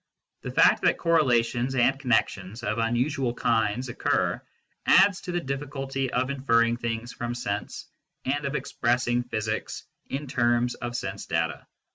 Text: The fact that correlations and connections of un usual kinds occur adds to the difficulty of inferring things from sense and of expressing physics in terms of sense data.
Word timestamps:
The 0.41 0.49
fact 0.49 0.81
that 0.81 0.97
correlations 0.97 1.75
and 1.75 1.99
connections 1.99 2.63
of 2.63 2.79
un 2.79 2.95
usual 2.95 3.35
kinds 3.35 3.87
occur 3.87 4.41
adds 4.87 5.21
to 5.21 5.31
the 5.31 5.39
difficulty 5.41 6.11
of 6.11 6.31
inferring 6.31 6.77
things 6.77 7.13
from 7.13 7.35
sense 7.35 7.85
and 8.25 8.45
of 8.45 8.55
expressing 8.55 9.21
physics 9.21 9.83
in 10.09 10.25
terms 10.25 10.73
of 10.73 10.95
sense 10.95 11.27
data. 11.27 11.67